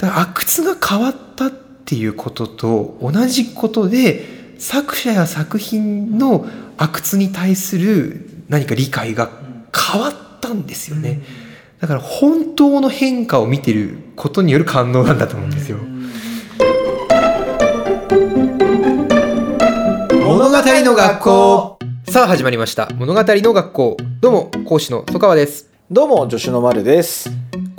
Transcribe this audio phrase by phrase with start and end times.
[0.00, 4.24] だから阿久津が変わったっていうことと同じことで
[4.58, 6.46] 作者や作品の
[6.78, 9.28] 阿久津に対する何か理解が
[9.92, 11.20] 変わったんですよね。
[11.80, 15.76] だから本当の変化を見てることによる感動なんだと思うんですよ。
[20.24, 21.78] 物語の学校。
[22.08, 22.88] さあ始まりました。
[22.96, 23.96] 物語の学校。
[24.22, 25.68] どうも講師の曽川です。
[25.90, 27.30] どうも助手の丸です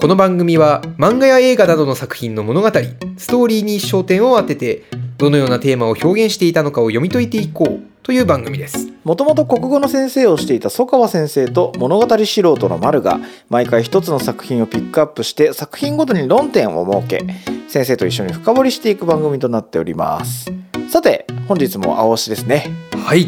[0.02, 2.70] この番組は漫画や映画などの作品の物語
[3.18, 4.86] ストーリーに焦点を当てて
[5.20, 8.92] どのようなテーマを表現していたのかを読み解いていこうという番組です。
[9.04, 13.20] もともと国語の先生をしていた曽川先生と物語素人の丸が
[13.50, 17.24] 毎回一つの作品をピックアップして作品ごとに論点を設け
[17.68, 20.52] 先生と一緒に深掘りしていく番組となっております。
[20.90, 22.72] さて本日も青しですね。
[23.06, 23.28] はい。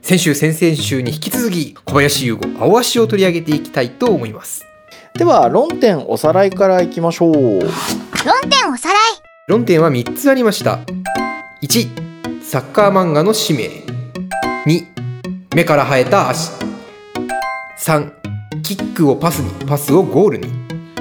[0.00, 4.64] 先週先々週に引き続き小林優吾青足を取り上げていきたいと思います
[5.16, 7.34] では論点おさらいからいきましょう。
[7.34, 7.70] 論
[8.50, 8.98] 点おさらい。
[9.46, 10.80] 論点は3つありました。
[11.62, 13.68] 1サッカー漫画の使命。
[14.66, 14.84] 2
[15.54, 16.50] 目から生えた足。
[17.78, 18.10] 3
[18.64, 20.48] キックをパスにパスをゴールに。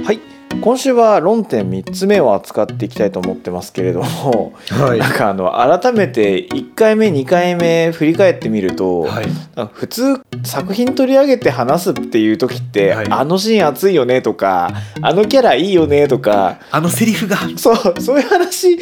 [0.04, 0.33] はい
[0.64, 9.26] 今週は論点3つ目を扱っていきたいと思ってますけれども、はなんかあの改めて1回目2回目振り返ってみると、はい。
[9.74, 13.08] 普通作品取り上げて話すっていう時って、はい。
[13.10, 17.40] あのシーン熱いよねとかあのキャラいいよねとかあのセリフが。
[17.58, 18.80] そうそういう話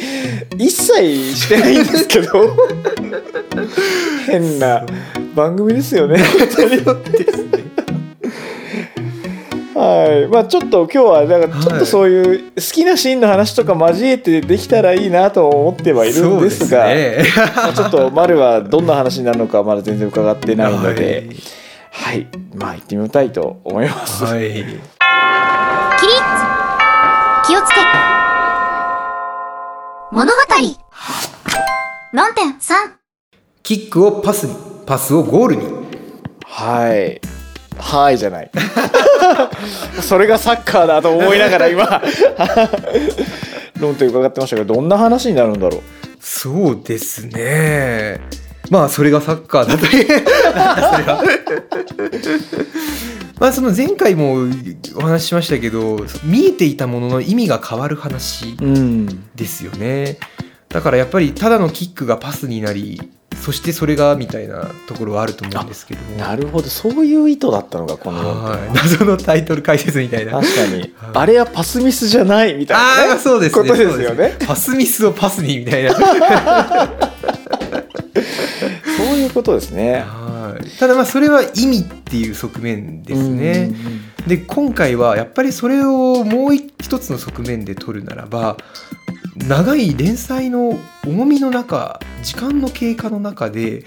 [0.56, 2.28] 一切してないんですけど
[4.30, 4.86] 変な
[5.34, 6.22] 番組ですよね。
[9.74, 10.28] はい。
[10.28, 17.24] まあ、ちょっと今日はなんかちょっとそういう好きなシーンの話とか交えてできたらいいなと思ってはいるんですがね。
[17.56, 21.30] まあちょっと丸はどんな話になるのかまだ全然伺ってないので、
[21.90, 24.24] はい、まあ行ってみたいと思います。
[24.24, 26.20] はい、はい起立
[27.46, 27.74] 気をつけ。
[30.10, 30.38] 物語。
[32.12, 32.74] 論点3
[33.62, 34.54] キックをパスに。
[34.84, 35.62] パスをゴールに。
[36.44, 37.41] はい。
[37.78, 38.50] はいじゃない。
[40.00, 42.02] それがサッカーだと思いながら今
[43.78, 45.82] 論点伺ってましたけどどんな話になるんだろう？
[46.20, 48.20] そうですね
[48.70, 50.24] まあそれがサッカーだという
[53.38, 54.46] まあその前回も
[54.96, 59.24] お話ししましたけど見えていたものの意味が変わる話うん。
[59.34, 60.18] ですよね
[60.68, 63.10] だからやっぱりただのキックがパスになり
[63.42, 66.02] そしてそれがみたいなところはあると思うんですけど。
[66.04, 66.68] もなるほど。
[66.68, 70.40] そういう意図だったのかこの謎のタイトル解説みたいな。
[70.40, 73.68] 確かに、あれはパスミスじゃないみたいな、ね、ああそうですね。
[73.68, 74.36] ことですよね。
[74.46, 75.92] パスミスをパスにみたいな。
[78.96, 80.04] そういうことですね。
[80.06, 80.78] はい。
[80.78, 83.72] ただまあそれは意味っていう側面ですね。
[84.28, 88.56] で今回はやっぱりそれをもう一つの側面で取るならば
[89.36, 93.84] 長い連載の重みの中時間の経過の中で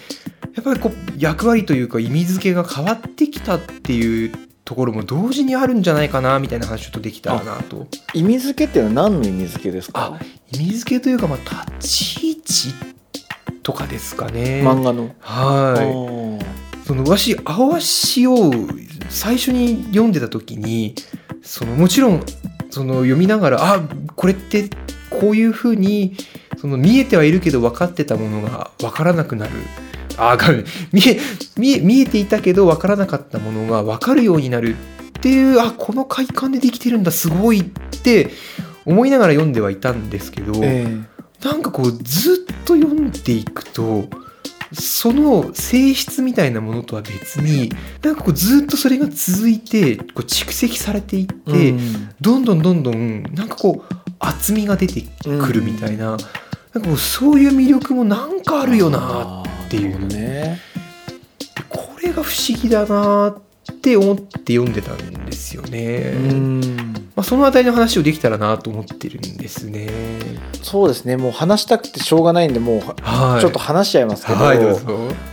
[0.56, 4.32] やっぱりこう役割というか意味付けが変わってきたっていう
[4.64, 7.86] ところも同時にあるんじゃないかなみたいな話をちょっとできたらなと。
[8.14, 10.18] 意味付けっていうのは何の意味付けですか？
[10.20, 12.74] あ意味付けというかまあ立ち位置
[13.62, 14.64] とかですかね。
[14.64, 15.12] 漫画の。
[15.20, 16.40] は
[16.82, 16.88] い。
[16.88, 18.52] そのわし青足を
[19.10, 20.96] 最初に読んでた時に
[21.44, 22.24] そのもちろん
[22.72, 23.82] その読みながらあ
[24.16, 24.70] これって
[25.20, 26.16] こういうふうに
[26.58, 29.52] その見えてはいるけど分かってたものが分からなくなる。
[30.18, 30.48] あが
[30.94, 31.20] 見え
[31.58, 34.76] 見え見えていたけど分からなかったものが分かるようになる
[35.18, 37.64] っていうあこの快感でできてるんだすごいっ
[38.02, 38.30] て
[38.86, 40.88] 思いながら読んではいたんですけど、え。
[41.44, 44.06] なんかこうずっと読んでいくと
[44.74, 47.72] その性質みたいなものとは別に
[48.02, 52.10] なんかこうずっとそれが続いてこう蓄積されていって、うん。
[52.22, 56.26] どんどんどんどんなんかこう厚みが出てくるみたいな,、なんか
[56.82, 60.60] こうそういう魅力もなんかあるよなっていうね。
[61.70, 66.14] これが不思議だなって思って読んでたんですよね。
[66.16, 66.85] うん
[67.16, 69.88] まあ、そのあたりの話をできたらなと思ってるんですね。
[70.62, 71.16] そうですね。
[71.16, 74.78] もう話したくてしょうがないんでもうはい、ちょっと話しちゃいますけど,、はいど。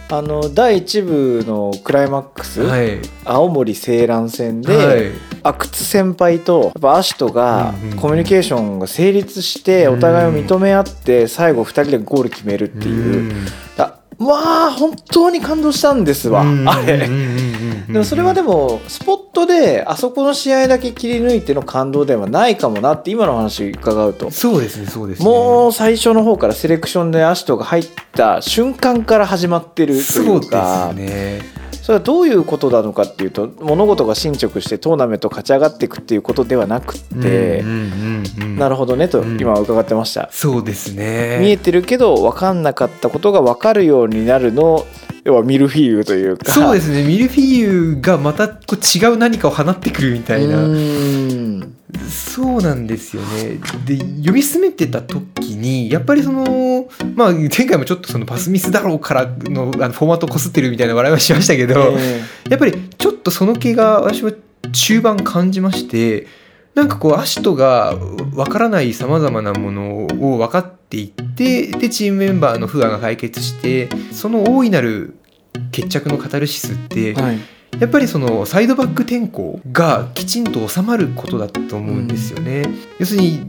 [0.09, 3.01] あの第1部のクライマックス、はい。
[3.25, 5.11] 青森青蘭戦で、はい。
[5.43, 9.95] 阿久津先輩とやっぱアシトがコミュニケーションが成立してうん。
[9.95, 13.35] お互いを認め合って最後2人でゴール決めるっていう、
[13.79, 17.09] あまあ本当に感動したんですわ、あれ。
[17.89, 24.31] でもそれはでももスポットであそこの試合だけ切り抜いての感動ではないかもなって今の話伺うと。
[24.31, 25.25] そうですねそうですね。
[25.25, 39.41] もう最初の方からセレクションでアシトが入った瞬間から始まってるといそうですうかねそれはどういうことなのかっていうと物事が進捗してトーナメント勝ち上がっていくっていうことではなくって、うんうんうんうんなるほどねとうん。
[39.41, 41.39] 今は伺ってました、そうですね。
[41.41, 44.87] 見えてるけど分かんなかったことが分かるようになるの
[45.25, 46.53] 要はミルフィーユというか。
[46.53, 47.05] そうですね。
[47.05, 50.57] ミルフィーユがまたこう違う何かを放ってくるみたいな、
[52.09, 53.59] そうなんですよね。
[53.85, 64.33] で読み進めてた時にやっぱりそのまあ前回もちょっとそのパスミスだろうからのあのフォーマットこすってるみたいな笑いはしましたけど、えやっぱりちょっとその気が私は
[64.73, 66.27] 中盤感じまして
[66.75, 67.95] なんかこうアシトが
[68.35, 75.17] わからないさまざまなものを分かっていってでチームメンバーの不安が解決してその大いなる
[75.71, 77.39] 決着のカタルシスってえはい
[77.81, 82.69] やっぱりそのサイドバック転向がきちんと収まることだと思うんですよね。
[82.99, 83.41] 要するに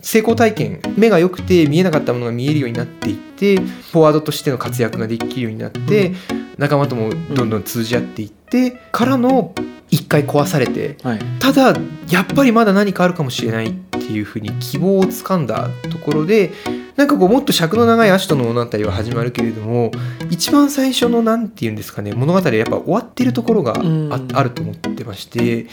[0.00, 6.12] 成功体験目が良くて見えなかったものが見えるようになっていってフォワードとしての活躍ができるようになって、
[6.58, 9.54] 仲間ともどんどん通じ合っていって、からの
[9.90, 11.18] 一回壊されてはい。
[11.38, 11.74] ただ
[12.10, 16.52] やっぱりまだ何かあるかもしれないっていうふうに希望をつかんだところで
[16.96, 19.90] なんかこうもっと尺の長いアシトの物語は始まるけれども
[20.30, 25.66] 一番最初のなんて言うんですかね物語はやっぱ終わってるところがあ,、うんあると思ってまして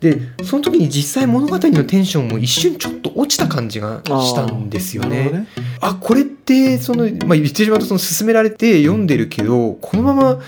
[0.00, 5.38] でその時に実際物語のテンションも一瞬ちょっと落ちた感じがしたんですよねなるほど。
[5.38, 5.48] ね
[5.80, 10.38] あこれってその、まあ、言ってしまうとその勧められて読んでるけどこのまま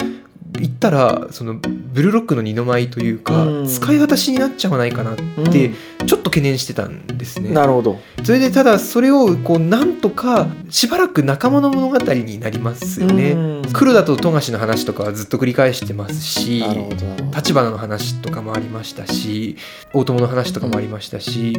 [0.59, 3.67] 行ったらそのブルーロックの二の舞というか、うん。
[3.67, 5.17] 使い果たしになっちゃわないかなっ
[5.53, 5.71] て
[6.07, 7.51] ちょっと懸念してたんですね。
[7.51, 7.99] なるほど。
[8.25, 13.33] それでただそれをこうなんとかしばらく仲間の物語になりますよね。
[13.33, 13.63] うん。
[13.73, 16.65] 黒田と富樫の話とかはずっと繰り返してますし
[17.35, 19.57] 立花の話とかもありましたし
[19.93, 21.57] 大友の話とかもありましたし、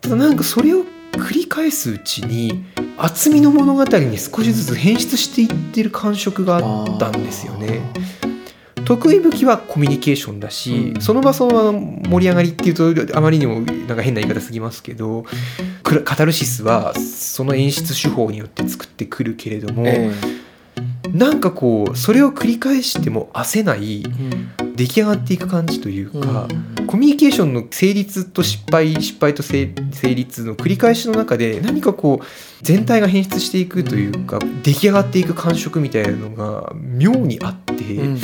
[0.00, 0.84] ただなんかそれを
[1.18, 2.64] 繰り返すうちに
[2.96, 7.80] 厚みの物語に少しずつ変質していってる感触があったんですよね。
[8.84, 11.00] 得意武器はコミュニケーションだし、うん。
[11.02, 15.26] その場その場の盛り上がりっていうとあまりにもなんか変な言い方すぎますけど
[15.82, 20.10] カタルシスはその演出手法によって作ってくるけれども、え
[21.12, 24.04] なんかこうそれを繰り返しても焦せないえ
[24.62, 24.74] うん。
[24.74, 32.26] 出来上がっていく感じというか、うんコミュニケーションの成立と失敗失敗と成成立の繰り返しの中で何かこう
[32.62, 38.18] 全体が変質していくというか出来上がっていく感触みたいなのが妙にあって、うん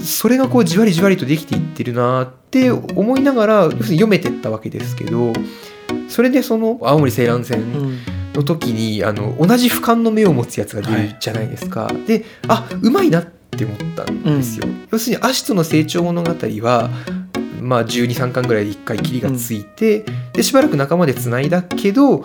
[0.00, 5.34] それがこうじわりじわりとできていってるなって思いながら要するに読めてったわけですけど
[6.08, 7.98] それでその青森青蘭戦うん
[8.32, 11.90] の時にあの同じ俯瞰の目を持つやつが出るじゃないですか。
[12.06, 14.66] であうまいなって思ったんですよ。
[14.90, 16.90] 要するにアシトの成長物語は
[17.60, 22.24] まあ、123巻ぐらいで1回切りがついて、でしばらく仲間でつないだけど、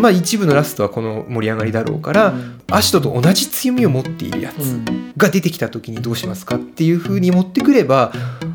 [0.00, 2.34] まあ、一部のラストはこの盛り上がりだろうから、
[2.70, 5.06] アシトと同じ強みを持っているやつうん。
[5.16, 8.12] が出てきた時にどうしますかっていう風に持ってくれば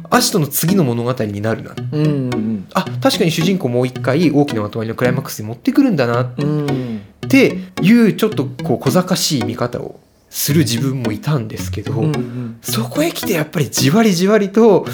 [0.10, 1.74] アシトの次の物語になるな。
[1.92, 2.08] うんう
[2.38, 6.22] んあ確かに主人公もう一回大きなまとまりのクライマックスに持ってくるんだな。
[6.22, 12.58] っうんていうちょっとこう小賢しい見方をする自分もいたんですけど、うんうん。
[12.62, 14.86] そこへ来てやっぱりじわりじわりと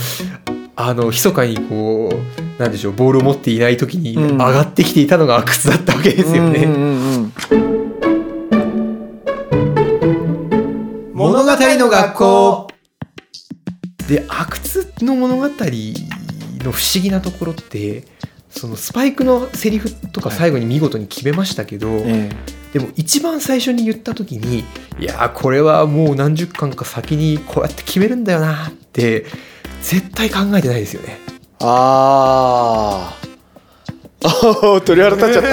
[0.80, 4.38] あの密かにこうなんでしょうボールを持っていない時にうん。
[4.38, 6.64] 上がってきていたのが阿久津だったわけですよね。
[6.64, 7.68] うんうん
[11.14, 12.68] 物語の学校。
[14.08, 18.06] で阿久津の物語の不思議なところって
[18.50, 22.30] そのスパイクのセリフとか最後に見事に決めましたけど、うんえ。
[22.72, 24.60] でも一番最初に言った時に
[25.00, 29.26] いやーこれはもう何十巻か先にこうやって決めるんだよなって
[29.82, 31.20] 絶対考えてないですよね。
[31.30, 33.28] えあー
[34.24, 35.44] あー 鳥肌立っちゃっ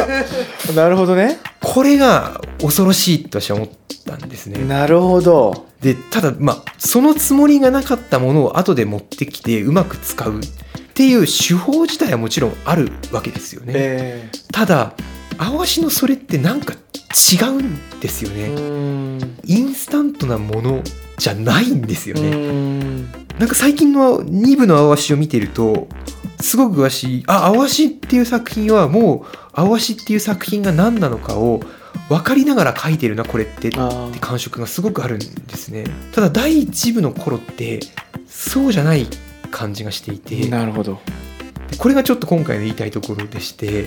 [0.66, 3.68] た なるほどねこれが恐ろしいと私は思っ
[4.06, 4.64] たんですね。
[4.64, 10.42] なるほどでただまあそのつもりがなかったものを後で持ってきてうまく使うっ
[10.94, 13.72] ていう手法自体はもちろんあるわけですよね。
[13.76, 14.92] えただ
[15.38, 18.54] 青足のそれってなんか違うんですよえね。
[18.54, 20.82] うんインスタントなもの
[21.18, 22.28] じゃないんですよね。
[22.28, 23.12] うん。
[23.38, 25.88] なんか最近の2部の青足を見てると
[26.40, 31.60] すごく詳しいあ青足っていう作品はもう青足っていう作品が何なのかを
[32.08, 35.84] 分かりながら書いてるなこれってってあ感触がすごくあるんですね。
[36.12, 37.80] ただ第1部の頃って
[38.28, 39.06] そうじゃない
[39.50, 40.34] 感じがしていて。
[40.34, 41.00] ーなるほど。
[41.33, 41.33] で
[41.78, 43.86] これがちょっと今回の言いたいところでして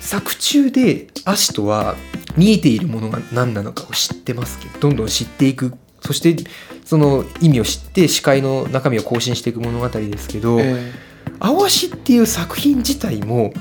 [0.00, 1.96] 作中でアシトは
[2.36, 5.74] 見えているものが何なのかを知ってますけどどんどん知っていく。
[6.02, 6.36] そして
[6.84, 10.92] その意味を知って視界の中身を更新していく物語ですけど「え
[11.40, 13.52] 青足」っていう作品自体も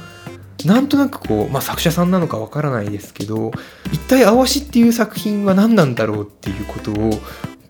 [0.63, 3.51] なんとなくこう、まあ、作者さんなのかわからないですけど
[3.91, 7.19] 一体「青足」っていう作品は何なんだろうっていうことを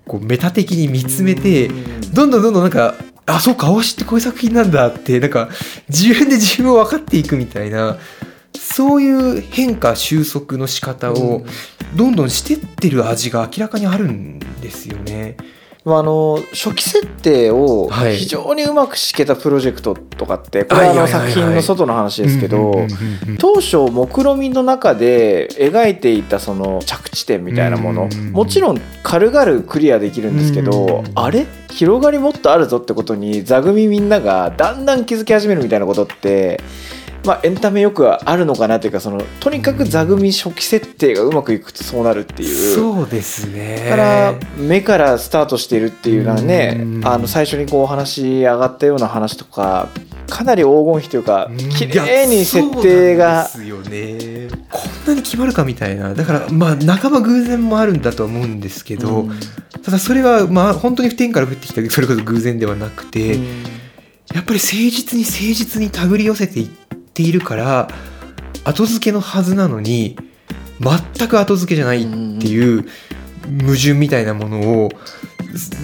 [0.06, 1.70] こうメタ的に見つめて
[2.14, 2.96] どんどんどんどんなんか
[3.28, 5.50] あそうか青しってこういう作品なんだってなんか
[5.90, 7.98] 自分で自分を分かっていくみたいな
[8.54, 11.44] そういう変化収束の仕方を
[11.96, 15.38] どんどんしてってる味が明らかにあるんですよね。
[15.86, 18.18] まあ、あの初期設定をはい。
[18.18, 21.24] 非常にうまく敷けたプロジェクトとかってこれはあのはいはいはい。
[21.24, 22.88] はい作品の外の話ですけど
[23.38, 31.12] 当初目論見みの中で描いていたその着地点みたいなものうんもちろん軽々クリアできるんですけどうん。
[31.14, 31.46] あれ？
[31.70, 36.62] 広がりもっとあるぞってことに座組みんながだんだん気づき始めるみたいなことって
[37.26, 42.76] まあエンタメよくはあるのかなというかそのとにかく座組初期設定がうまくいくとそうなるっていう。
[42.76, 43.90] そうですね。
[43.90, 47.08] だから目からスタートしているっていうのはねうん。
[47.08, 49.90] あの最初にこうお話上がったような話とか
[50.28, 51.58] かなり黄金比というかうん。
[51.58, 54.48] 綺麗に設定がですよね。
[54.70, 56.14] こんなに決まるかみたいな。
[56.14, 59.40] だからまあ半ば偶然もあるんだとは思うんですけど、うん。
[59.84, 63.36] ただそれはまあ本当に天から降ってきたそれこそ偶然ではなくて、
[64.34, 66.86] やっぱり誠実に誠実に手繰り寄せていって
[67.24, 67.88] いるから
[68.64, 70.18] 後付けのはずなのに
[70.80, 72.86] 全く後付けじゃないっていう
[73.62, 74.90] 矛盾みたいなものを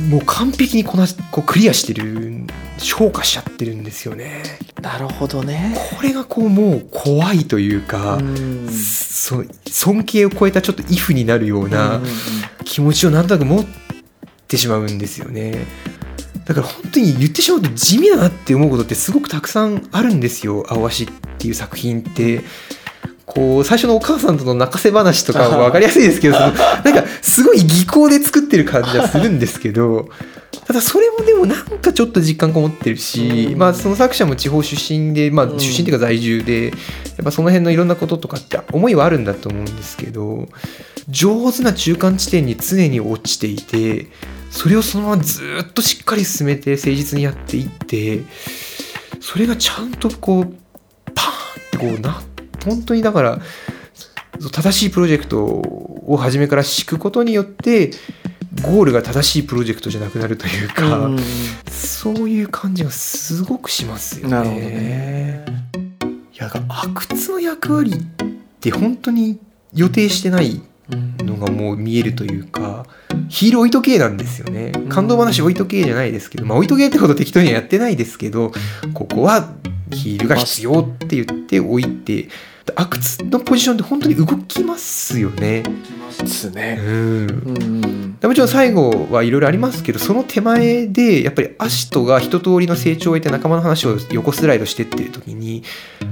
[0.10, 2.46] もう完璧にこなしこうクリアしてる
[2.78, 4.44] 消化しちゃってるんですよね。
[4.82, 5.76] なるほどね。
[5.96, 12.10] これがこうもう怖いというか、うんそ尊敬を超えたちょっとイフになるようなうんうん
[12.66, 13.66] 気持ちをなんとなく持っ
[14.48, 15.66] てしまうんですよね。
[16.54, 22.44] だから本当に言ってしまうと地味だなって思うことってすごくたくさんあるんですよ「青足」っていう作品って。
[23.24, 26.48] こう最初のお母さんとの泣かせ話とかは分かりやすいですけどその
[26.84, 30.10] なんかすごい技巧で作ってる感じはするんですけど
[30.66, 33.58] ただそれもでもなんかちょっと実感こもってるし、うん。
[33.58, 35.60] まあその作者も地方出身で、まあ、うん。
[35.60, 36.74] 出身っていうか在住で、やっ
[37.24, 40.48] ぱその辺のいろんなこととかって思いはあるんだと思うんですけど
[41.08, 44.08] 上手な中間地点に常に落ちていて
[44.52, 48.24] それをそのままずっとしっかり進めて誠実にやっていって
[49.20, 50.46] それがちゃんとこう
[51.16, 52.22] パーンってこうな
[52.66, 53.40] 本当にだから
[54.52, 57.92] 正しいプロジェクトを初めから敷くことによって
[58.62, 61.18] ゴールが正しいプロジェクトじゃなくなるというか、うん
[62.02, 64.32] そういう感じがすごくしますよね。
[64.32, 65.46] なるほどね。
[66.34, 67.98] いや阿久津の役割っ
[68.60, 69.40] て本当に
[69.74, 70.62] 予定してない
[71.20, 72.88] のがもう見えるというか
[73.32, 74.74] ヒール置いとけなんですよね。
[74.90, 78.52] 感動話置いとけじゃないですけど、まあ置いとけってほど適当にはやってないですけど
[78.94, 79.54] ここは
[79.94, 82.28] ヒールが必要って言って置いて
[82.76, 85.64] 阿久津のポジションって本当に動きますよね。
[86.20, 86.76] うですね。
[86.76, 95.64] んうんもちろん最後はいろいろありますけどその手前でやっぱりアシトが一通りの成長を得て仲間の話を横スライドしてってる時に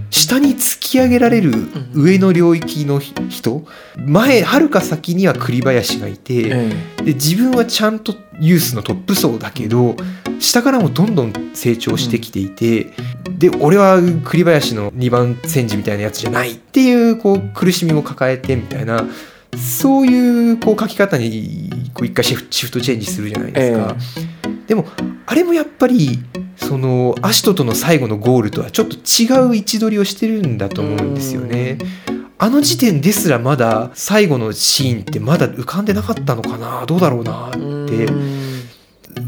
[0.10, 1.51] 下に突き上げられる
[1.94, 3.63] 上の領域の人
[3.96, 6.70] 前はるか先には栗林がいてえ
[7.04, 9.96] で自分はちゃんとユースのトップ層だけど
[10.39, 12.88] 下からもどんどん成長してきていて
[13.38, 19.05] で俺は栗林の2番戦時みたいなやつじゃないっていうこう苦しみも抱えてみたいな
[19.58, 23.96] そういうこう書き方にこう一回シフトチェンジするじゃないですか。
[24.67, 24.86] でも
[25.25, 26.19] あれもやっぱり
[26.55, 31.79] そのアシトとの最後のゴールとはちょっと違う位置取りをしてるんだと思うんですよね。
[32.39, 36.86] あの時点ですらまだ最後のシーンってまだ浮かんでなかったのかな？
[36.86, 37.50] どうだろうな？
[37.50, 37.60] って。
[37.60, 38.39] うん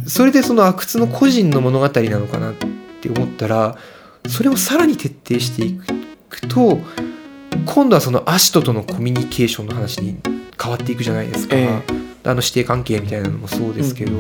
[0.08, 2.54] それでその阿久津の個人の物語なのかなっ
[3.02, 3.78] て思ったら
[4.28, 5.80] それをさらに徹底してい
[6.30, 6.80] くと
[7.66, 10.18] 今度はそのアシトとのコミュニケーションの話に
[10.62, 11.82] 変わっていくじゃないですか、え。
[12.24, 14.12] あの師弟関係みたいなのもそうですけど、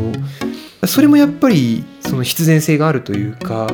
[0.87, 3.67] それもやっぱりその必然性があるというか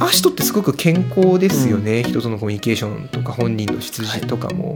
[0.00, 4.74] アシトってすごく健康ですよね、人とのコミュニケーションとか本人の出自とかも、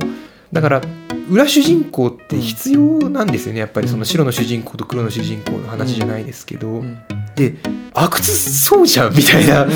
[0.53, 0.83] だから
[1.31, 3.61] 裏主人公って必要なんですよね。
[3.61, 6.99] やっぱりその白の主人公と黒の主人公の話じゃないですけど、ん。
[7.35, 7.57] で
[7.95, 9.67] 阿久津そうじゃんみたいな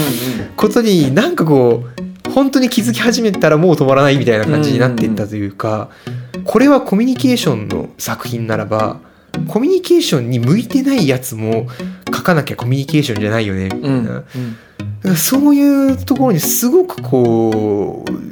[0.57, 1.85] ことになんかこ
[2.27, 5.91] う本当に気づき始めたらもう止まらないみたいな感じになっていったというか、
[6.45, 9.01] これはコミュニケーションの作品ならば
[9.49, 11.67] コミュニケーションに向いてないやつも
[12.15, 13.65] 書かなきゃコミュニケーションじゃないよね。
[13.65, 14.23] みたいな、うんだ
[15.02, 18.25] からそういうところにすごくこう誠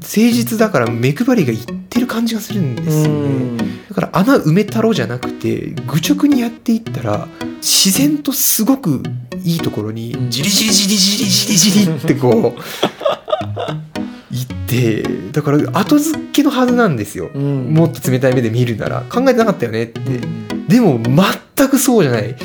[0.00, 1.58] 実だから目配りがいっ
[1.88, 3.58] てる感じがするんですよね。
[3.88, 9.02] だから穴埋めたろじゃなくて愚直にやっていったら自然とすごく
[9.44, 17.30] いいところにうんジリジリジリジリジリジリってこういってだから後付けのはずなんですよ。
[17.34, 20.00] うんもっと冷たい目で見るなら考えてなかったよねって。
[20.00, 22.36] うんでも全くそうじゃない。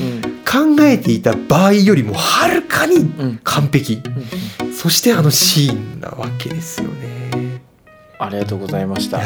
[0.53, 3.39] 考えていた場合よりもはるかにうん。
[3.43, 4.03] 完璧。
[4.71, 7.63] そしてあのシーンなわけですよね。
[8.19, 9.19] ありがとうございました。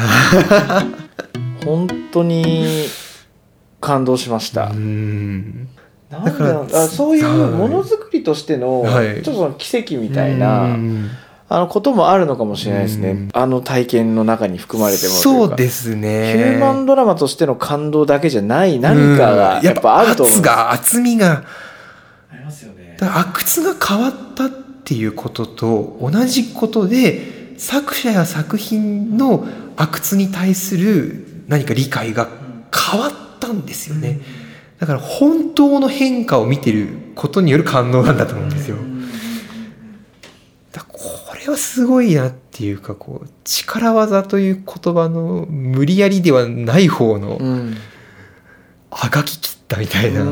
[1.66, 2.86] 本当に
[3.78, 5.68] 感動しました、うん。
[6.10, 9.16] なんでだからあそういうものづくりとしての、はい。
[9.16, 11.10] ちょっとその奇跡みたいな、うん
[11.50, 13.28] あのこともあるのかもしれないですね、うん。
[13.32, 19.64] あの体験の中に含まれてもそうですヒュねーマンドラマとしての感動だけじゃない何かがうん。
[19.64, 21.44] やっぱあると思う圧が厚みが。
[22.30, 22.96] ありますよね。
[23.00, 32.28] だから阿久津が変わったっていうことと同じことで作者や作品の阿久津に対する何か理解が
[32.92, 34.20] 変わったんですよね。
[34.78, 38.76] だから本当の変化を見てることによる感動なんだと思うんですよ。
[38.76, 38.97] だからこ
[41.48, 47.76] れはすごいなっていうかこう力技という言葉の無理やりではない方のうん。
[48.90, 50.28] あがき切ったみたいな、うん。
[50.28, 50.30] う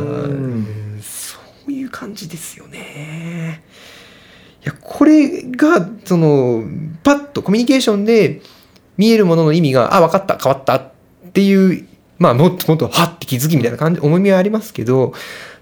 [0.99, 3.63] んそういう感じですよね。
[4.63, 6.65] いやこれがその
[7.03, 8.41] パッとコミュニケーションで
[8.97, 10.91] 見えるものの意味があ分かった変わったっ
[11.33, 11.87] ていう
[12.19, 15.13] まあもっともっとはって気づきみたいな感じ重みはありますけど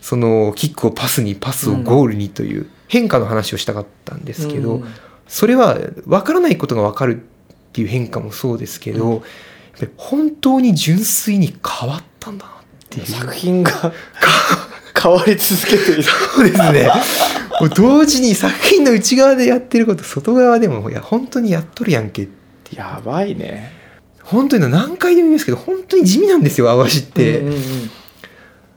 [0.00, 4.84] そのキックをパスにパスをゴールにという変化の話をしたかったんですけど、うん
[5.26, 5.74] それは
[6.06, 7.24] 分からないことが分かるっ
[7.72, 9.20] ていう変化もそうですけど、やっ
[9.80, 12.54] ぱり本当に純粋に変わったんだなっ
[12.88, 13.06] ていう。
[13.06, 13.72] 作品が
[15.00, 16.02] 変わり続けている。
[16.02, 16.90] そうですね。
[17.74, 22.28] 同時に作品の内側でやってること外側でもいや本当にやっとるやんけっ
[22.64, 23.72] てやばいね。
[24.22, 27.90] 本当に何回でも言いますけど本当に地味なんですよ淡路って、うんうん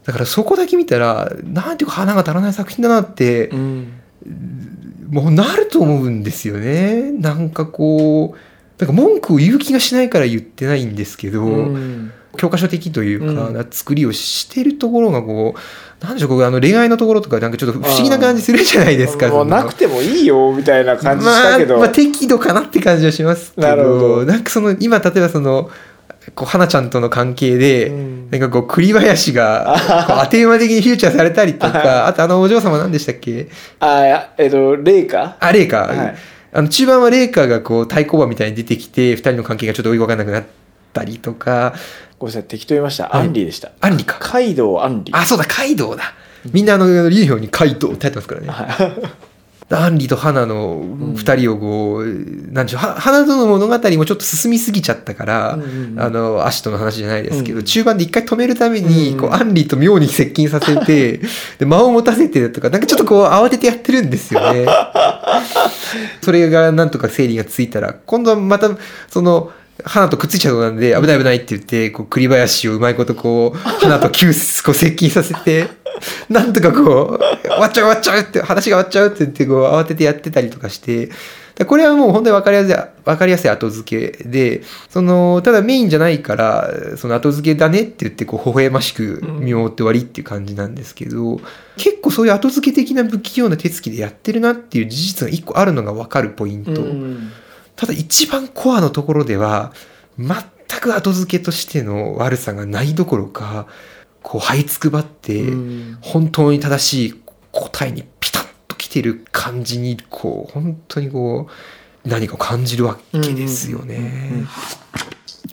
[0.07, 3.91] だからそこだけ見たらなんていうか花が足らない作品だなってうん
[4.25, 4.66] うん
[5.09, 7.11] もうなると思うんですよね。
[7.11, 8.37] なんかこう
[8.79, 12.11] なんか文句を言う気がしないから言ってないんですけど、うん。
[12.37, 19.29] 教科書的というか、う作りをしてるところがこうなんでしょうこうあの恋愛のところとかなんかちょっと不思議な感じするじゃないですか。
[19.29, 23.67] もうなくてもいいよみたいな感じしたけど、まあ、まあ、適度かなって感じはしますけど。
[23.67, 24.25] なるほど。
[24.25, 25.71] なんかその今例えばその
[26.35, 28.29] こう花ちゃんとの関係で、うん。
[28.29, 29.75] なんかこう栗林が
[30.07, 33.47] こうあて馬的にフューチャーされたりとかあとあのお嬢様何でしたっけ？
[33.79, 35.37] あいやえっとレイカ。
[35.39, 36.15] あレイカ、はい。
[36.53, 40.43] あの中盤はレイカがこう対抗馬みたいに出てきて二人の関係がちょっと追い分かんなくなっ
[40.93, 41.73] たりとか。
[42.19, 43.21] ごめんなさい適当言いました、はい。
[43.21, 43.71] アンリでした。
[43.79, 44.17] アンリか。
[44.19, 46.13] カイドウアンリあそうだカイドウだ。
[46.51, 48.47] みんなあのユニフォームにカイドウって入ってますからね。
[48.49, 49.27] はい
[49.69, 50.81] アンリと花の
[51.15, 52.05] 二人をこう、
[52.53, 55.99] なんでしょう、は花との物語もちょっと進みすぎちゃったから、うんうんうん。
[55.99, 59.19] あの、アシトの話じゃないですけど、うん中盤で一回止めるために、うん。
[59.19, 61.19] こう、アンリと妙に接近させて、
[61.59, 64.65] で、間を持たせてとか、なんかちょっとこう、慌ててやってるんですよね。
[66.23, 68.69] それがなんとか整理がついたら、今度はまた、
[69.09, 69.51] その、
[69.83, 74.27] 花とくっついちゃうのなんで、危ない危ないって言って、こう、栗林をうまいことこう、花と急
[74.63, 75.69] こう接近させて、
[76.29, 81.09] なんとかこう、終わっちゃう終わっちゃうって、話が終わっちゃうって言って、こう、慌ててやってたりとかして、
[81.55, 91.39] だこれはもう本当に分かりやすい、分かりやすい後付けで、その、ただメインじゃないから、その後付けだねって言って、こう、微笑ましく見守って終わりっていう感じなんですけど、
[91.77, 96.81] 結構そういう後付け的な不器用な手つきでやってるなっていう事実が一個あるのが分かるポイント。
[96.81, 97.31] うん
[97.77, 99.71] ただ一番コアのところでは、
[100.17, 100.35] 全
[100.81, 103.67] く後付けとしての悪さがないどころか、
[104.23, 105.97] こう、這いつくばって、うん。
[106.01, 111.47] 本当に正しい答えにピタッと来てる感じに、こう、本当にこ
[112.03, 114.45] う、何かを感じるわけですよね。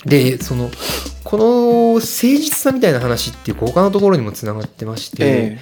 [0.07, 0.71] で、その、
[1.25, 5.59] この誠実さみたいな話っていう他のところにもつながってまして、え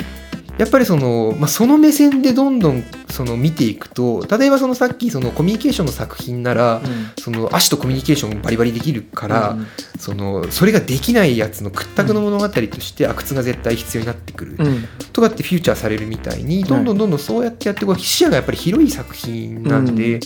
[0.59, 9.67] やっぱりその、まあ、その目線でどんどんその見ていくと例えばそのさっきそのコミュニケーションの作品なら、えその足とコミュニケーションバリバリできるから、うん
[9.99, 14.85] そのそれができないやつの屈託の物語として阿久津が絶対必要になってくる、うん。
[15.13, 20.21] とかってフューチャーされるみたいにどんどんどんどんそうやってやってこう視野がやっぱり広い作品なんで、うん。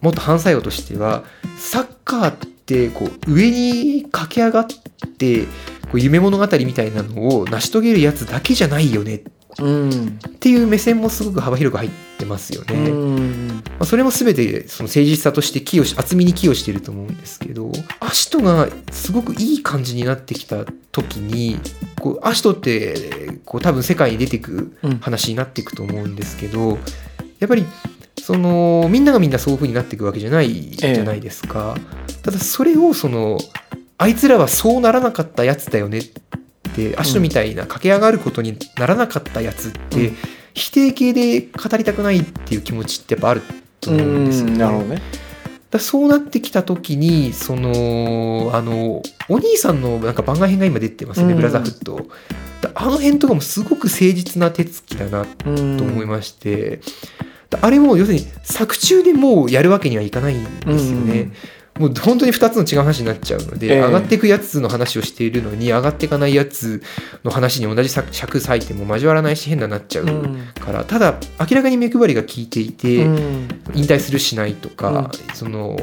[0.00, 1.24] もっと反作用としては
[1.58, 4.66] サッカーってこう上に駆け上がっ
[5.18, 5.48] てこ
[5.94, 12.90] う夢物語みたいなのを成し遂げるやつだけじゃないよねうんっていう目線もすごく幅広く入ってますよね。
[12.90, 21.58] うんまあ、それも全てその誠実さとして寄与し厚みに寄与してると思うんですけどアシトがすごくいい感じになってきた時に
[22.00, 26.78] こうアシトってこう多分世界に出てくうん話になっていくと思うんですけど
[27.40, 27.64] やっぱり
[28.20, 31.76] そのみんながみんなそういう風になっていくわけじゃないじゃないですか。
[32.22, 33.38] ただそれをその
[33.96, 36.04] あいつらはそうならなかったやつだよねっ
[36.78, 40.16] てアシトみたいな駆け上がることにならなかったやつって、うん。
[40.54, 43.42] 否定形で語りたくないっていう気持ちってやっぱある
[43.80, 44.58] と思うんですよね。
[44.58, 45.02] なるほどね。
[45.70, 51.38] だそうなってきた時にそのあのお兄さんのなんか番外編が今出てますよね、うん。
[51.38, 52.08] ブラザーフット。
[52.60, 56.80] だあの辺とかもすごく誠実な手つきだなとと思いまして、
[57.50, 61.30] だあれも要するに作中でもうやるわけにはいかないんですよね。
[61.78, 63.80] もう本当に2つの違う話になっちゃうので、ええ。
[63.80, 66.82] 上がっていくやつの話をしているのに上がっていかないやつ
[67.24, 70.06] の話に同じ尺尺割いても交わらないし変ななっちゃう
[70.60, 73.48] から、ただ明らかに目配りが効いていて、うん。
[73.74, 75.76] 引退するしないとか、その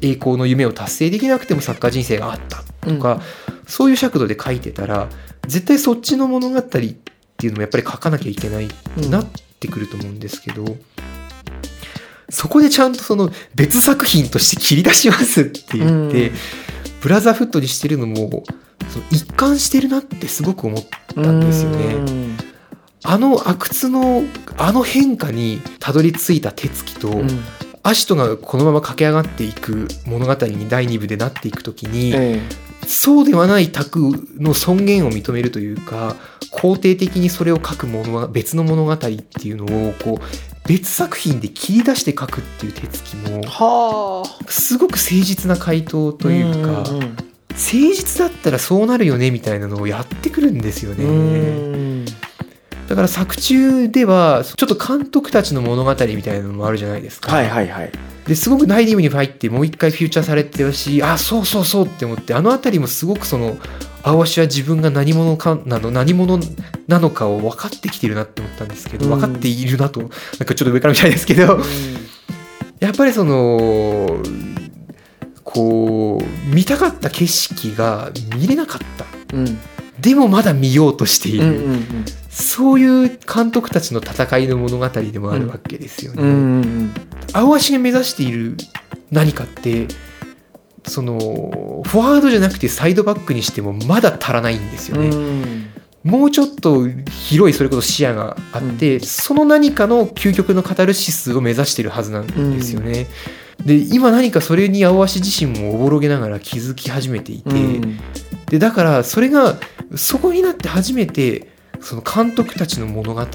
[0.00, 3.20] 栄光の夢を達成できなくてもサッカー人生があったとか、
[3.66, 5.08] そういう尺度で書いてたら
[5.46, 9.10] 絶対そっちの物語っていうのもやっぱり書かなきゃいけないうん。
[9.10, 9.26] なっ
[9.60, 10.64] てくると思うんですけど、
[12.34, 16.36] そこでちゃんとその別作品として切り出しますって言って、うん。
[17.00, 18.44] ブラザーフットにしてるのも
[18.88, 20.82] その一貫してるなってすごく思っ
[21.14, 21.94] たんですよね。
[21.94, 22.36] うん。
[23.04, 24.22] あの阿久津の
[24.56, 27.28] あの変化にたどり着いた手つきと、うん。
[27.82, 32.40] アシトがこのまま駆け上がっていく物語に第2部でなっていく時に、え。
[32.86, 34.00] そうではない卓
[34.38, 36.16] の尊厳を認めるというか
[36.52, 39.08] 肯定的にそれを書くものは別の物語って
[39.48, 43.42] いうのをこう別作品で切り出して書くっていう手つきも
[44.48, 47.00] すごく誠実な回答というか、んん
[47.54, 51.04] 誠実だったらそうなるよねみたいなのをやってくるんですよね。
[51.04, 52.04] うん
[52.88, 57.32] だから作中ではちょっと監督たちの物語みたいなのもあるじゃないですか。
[57.32, 57.92] はいはいはい
[58.26, 63.58] ですごく第2部に入ってもう一回フューチャーされてるしあそうそうそうって思ってあの辺りもすごくその
[64.04, 66.38] 青足は自分が何者かなの何者
[66.86, 69.18] なのかを分かってきてるなって思ったんですけどうん。
[69.18, 71.58] 分かっているなとなんかちょっと上から見たいですけど
[72.80, 74.22] やっぱりその
[75.42, 79.36] こう見たかった景色が見れなかった。
[79.36, 79.58] うん。
[80.00, 86.22] でもまだ見ようとしている、うんうんそういう監督たちの戦いの物語でもあるわけですよね。
[86.22, 86.94] うんうん。
[87.32, 88.56] 青足が目指している
[89.12, 89.86] 何かって
[90.86, 91.18] その
[91.86, 95.08] フォワードじゃなくてサイドバックにしてもまだ足らないんですよね。
[95.08, 95.70] うん
[96.04, 103.06] もうちょっと広いそれこそ視野があって、その何かの究極のカタルシスを目指してるはずなんですよね。
[103.64, 107.98] で今何かそれに青足自身もおぼろげながら気づき始めていて、うん
[108.50, 109.56] でだからそれが
[109.96, 111.48] そこになって初めて
[111.80, 113.26] その監督たちの物語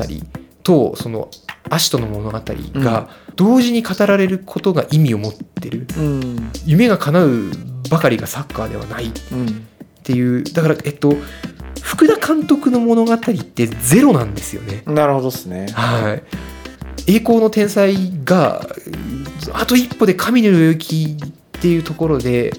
[0.62, 1.30] とその
[1.70, 2.42] アシトの物語
[2.76, 5.88] が同時に語られることが意味を持ってる。
[5.98, 6.52] うん。
[6.66, 7.52] 夢が叶う
[7.90, 9.08] ばかりがサッカーではない。
[9.08, 9.68] っうん。
[10.04, 11.16] ていうだからえっと
[11.82, 14.84] 福田監督の物語ってゼロなんですよね。
[14.86, 15.68] なるほどですね。
[15.74, 16.14] は
[17.08, 18.66] い、栄光の天才が
[19.54, 22.54] あと一歩で神の領域っていうところで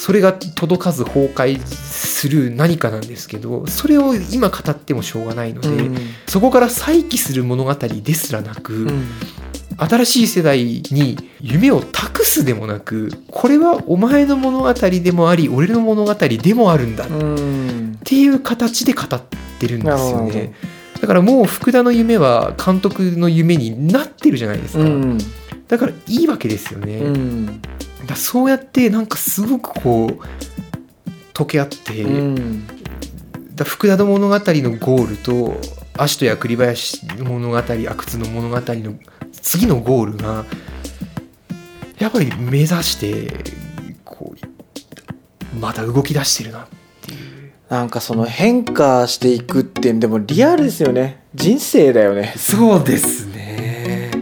[0.00, 9.04] それが届かず崩壊する何かなんですけどそれを今語ってもしょうがないので、うんそこから再起する物語ですらなく、うん
[9.76, 19.22] 新しい世代に夢を託すでもなくこれはお前の物語でもあり俺の物語でもあるんだっうんていう形で語っ
[19.58, 20.54] てるんですよね。
[21.00, 24.82] だからもう福田の夢は監督の夢になってるじゃないですか。
[24.82, 25.18] うん
[25.68, 27.00] だからいいわけですよね。
[28.10, 30.18] うんだそうやってなんかすごくこう
[31.32, 32.66] 溶け合って、うん。
[33.54, 35.56] だ福田の物語のゴールと
[35.96, 38.94] アシトや栗林の物語阿久津の物語の
[39.32, 40.44] 次のゴールが
[41.98, 43.32] やっぱり目指して
[44.04, 46.66] こうまた動き出してるなっ
[47.02, 47.20] ていう。
[47.68, 51.22] なんかその変化していくってでもリアルですよね。
[51.34, 52.34] 人生だよね。
[52.36, 53.29] そうですね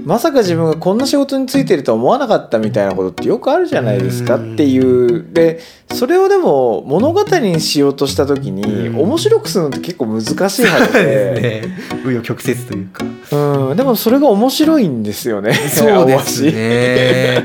[0.09, 5.31] まさか自分がこんな仕事についてるとは思わなかったみたいなことってよくあるじゃないですかっていう。
[5.35, 5.61] で
[5.93, 8.99] それをでも物語にしようとした時にうん。
[9.01, 11.69] 面白くするのって結構難しいはずで。
[11.91, 13.05] 紆余曲折というか。
[13.33, 15.53] うん、でもそれが面白いんですよね。
[15.69, 17.45] そうです青ね。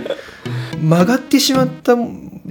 [0.81, 1.97] 曲がってしまった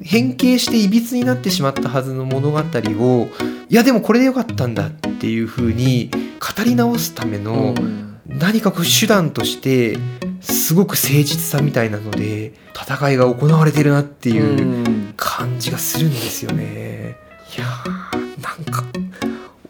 [0.03, 3.29] 変形していびつになってしまったはずの物語を
[3.71, 9.99] いやでもこれでよかったんだっていうふうに語り直すため足のうん何かこう手段として
[10.41, 17.17] すごく誠実さみたいなので戦いが行われてるなっていううん感じがするんですよね。
[17.57, 18.85] いやーなんか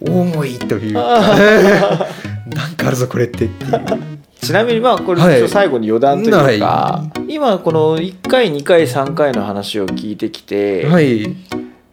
[0.01, 1.01] 重いというか
[2.55, 4.13] なんかあるぞこれってっていう。
[4.41, 11.37] ちなみにまあこれ最後に余談というか、は今この1回2回3回の話を聞いてきて、はい。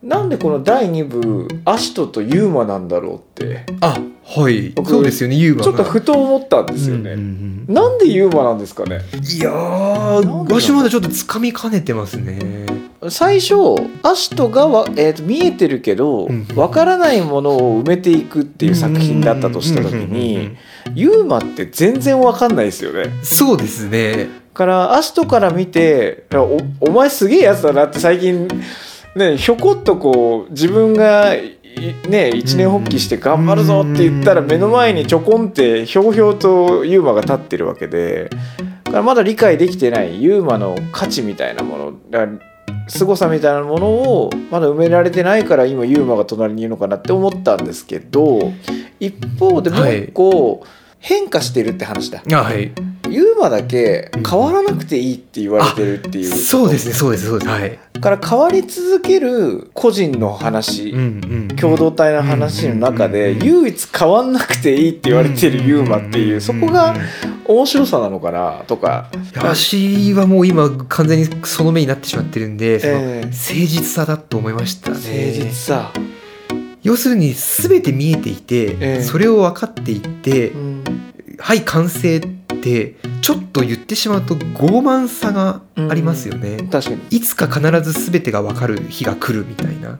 [0.01, 3.65] なんでこの第2部アシトとユーマなんだろうって。
[3.81, 4.69] あはい。
[4.69, 5.63] 僕そうですよねユーマが。
[5.65, 7.19] ちょっとふと思ったんですよね、うん。
[7.67, 9.01] うんなんでユーマなんですかね？
[9.13, 12.65] うんいやーわしまだちょっとつかみかねてますね。
[13.09, 13.55] 最初
[14.03, 16.47] アシトがわ、えーと見えてるけどうん。
[16.55, 20.57] わからないものを埋めていくっていう作品だったとした時うんうんうんに
[20.95, 23.11] ユーマって全然わかんないですよね。
[23.21, 24.29] そうですね。
[24.53, 28.47] からアシトから見ておお前すげえやつだなって最近
[29.15, 31.59] ねひょこっとこう自分がい
[32.07, 38.29] ね一年発起して頑張るぞって言ったら目の前にちょこんってひょうひょうとユーマが立ってるわけで
[38.83, 42.27] だからまだ理解できてないユーマの価値みたいなものだ
[42.87, 48.51] 凄さみたいなものをまだ埋められてないから今ユーマが隣にいるのかなって思ったんですけど
[48.99, 50.65] 一方でもう一個
[50.99, 52.71] 変化してるって話だ、あはい
[53.09, 56.25] ユーマだけ変わらなくていいって言われてるっていう。
[56.25, 60.93] そうですねそうですそうですはい、だから変わり続ける個人の話、
[61.55, 66.95] 共同体の話の中で唯一変わんなくていいって言われてるユーマっていうそこが
[67.45, 69.09] 面白さなのかなとか。
[69.35, 74.95] 私はもう今完全にその目になってしまってるんで、そのええ誠実さだと思いましたね。
[74.95, 75.11] 誠
[75.45, 75.91] 実さ、
[76.83, 81.08] 要するに全て見えていて、えそれを分かっていて、うん
[81.39, 82.21] はい完成っ
[82.61, 87.01] てちょっと言ってしまうと傲慢さがありますよね、確かに。
[87.09, 89.99] いつか必ず全てが分かる日が来るみたいな。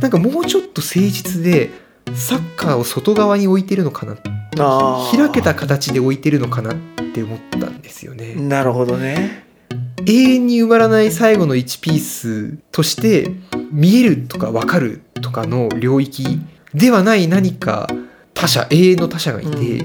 [0.00, 1.70] なんかもうちょっと誠実で
[2.14, 4.16] サッカーを外側に置いてるのかな。
[5.12, 6.76] 開けた形で置いてるのかなっ
[7.14, 8.34] て思ったんですよね。
[8.34, 9.44] なるほどね。
[10.06, 13.30] 永遠に埋まらない最後の1ピースとして
[13.70, 16.40] 見えるとか分かるとかの領域
[16.74, 17.88] ではない何か
[18.34, 19.84] 他者永遠の他者がいて、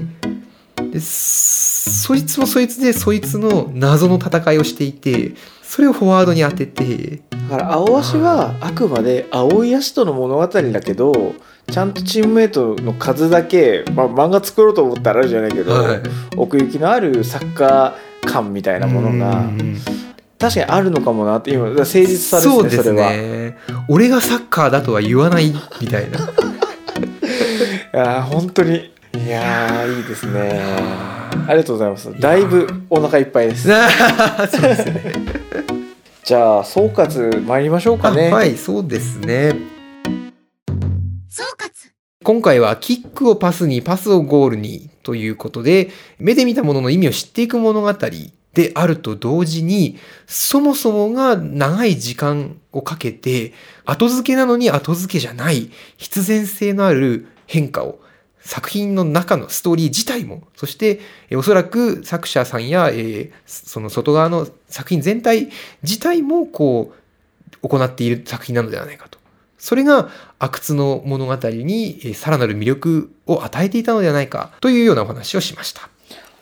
[1.00, 5.32] そいつもそいつでそいつの謎の戦いをしていて
[5.62, 11.34] それをフォワードに当ててだから青足はあくまで青い足との物語だけど
[11.70, 16.00] ちゃんとチームメイトの数だけ、まあ、漫画作ろうと思ったらあるじゃないけど、はい。
[16.36, 19.50] 奥行きのあるサッカー感みたいなものが
[20.38, 23.10] 確かにあるのかもなって今誠実さですねそうですそれは。
[23.10, 23.56] ね
[23.88, 26.18] 俺がサッカーだとは言わないみたいな。
[27.94, 30.60] いやー本当にいやーいいですね。
[30.60, 32.20] ありがとうございます。
[32.20, 33.62] だいぶお腹いっぱいです。
[34.52, 35.12] そうですね。
[36.22, 38.28] じゃあ総括参りましょうかね。
[38.28, 39.56] あはいそうですね。
[41.30, 41.70] 総括。
[42.24, 47.94] 今回はキックをパスにパスをゴールにということで目で見たものの意味を知っていく物語
[48.52, 53.54] であると同時にそもそもが長い時間をかけて
[53.86, 58.00] 後付けなのに後付けじゃない必然性のある変化を
[58.46, 65.48] 作品の中のストーリー自体もそしてえーおそらく作者さんや、えーその外側の作品全体
[65.82, 66.92] 自体もこ
[67.62, 69.18] う行っている作品なのではないかと。
[69.58, 75.88] それが阿久津の物語にえーさらなる魅力を与えていたのではないかというようなお話をしました。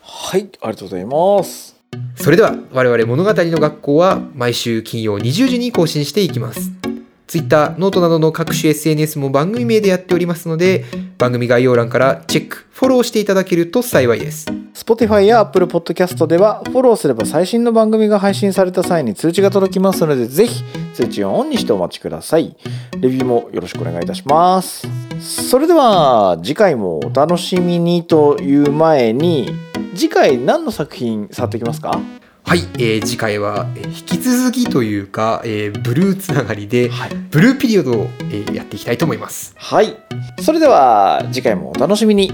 [0.03, 1.75] はいありがとうございます
[2.17, 6.84] それでは我々物語の学校は毎週金曜20時に更新していきます。
[7.27, 10.85] Twitter、ノートなどの各種 SNS も番組名でやっておりますので
[11.19, 14.47] 番組概要欄からチェック、フォローしていただけると幸いです。
[14.75, 22.57] Spotify や Apple Podcast ではフォローすれば最新の番組が配信された際に通知が届きますのでぜひ通知をオンにしてお待ちください。
[23.01, 24.87] レビューもよろしくお願いいたします。
[25.21, 29.55] それでは次回もお楽しみにという前に
[29.95, 31.99] 次回何の作品触っていきますか？
[32.47, 37.15] はい、えー次回はえー引き続きというか、えーブルーつながりで、はい。
[37.31, 39.55] ブルーピリオドを、えーやっていきたいと思います。
[39.57, 39.97] はい。
[40.43, 42.33] それでは次回もお楽しみに。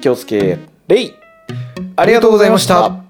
[0.00, 1.14] 気をつけレイ。
[1.96, 3.05] ありがとうございました